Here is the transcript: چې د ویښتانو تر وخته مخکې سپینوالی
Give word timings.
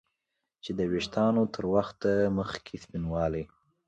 چې 0.63 0.71
د 0.77 0.79
ویښتانو 0.91 1.41
تر 1.55 1.63
وخته 1.75 2.11
مخکې 2.37 2.75
سپینوالی 2.83 3.43